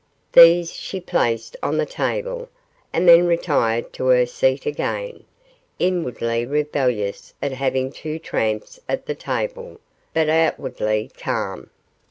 These 0.31 0.73
she 0.73 0.99
placed 0.99 1.55
on 1.61 1.77
the 1.77 1.85
table, 1.85 2.49
and 2.91 3.07
then 3.07 3.27
retired 3.27 3.93
to 3.93 4.07
her 4.07 4.25
seat 4.25 4.65
again, 4.65 5.25
inwardly 5.77 6.43
rebellious 6.43 7.35
at 7.39 7.51
having 7.51 7.91
two 7.91 8.17
tramps 8.17 8.79
at 8.89 9.05
the 9.05 9.13
table, 9.13 9.79
but 10.11 10.27
outwardly 10.27 11.11
calm. 11.15 11.69